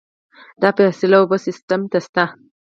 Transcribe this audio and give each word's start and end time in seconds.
د 0.61 0.63
فاضله 0.77 1.15
اوبو 1.19 1.37
سیستم 1.45 1.81
شته؟ 2.05 2.23